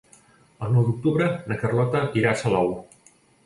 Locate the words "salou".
2.43-2.77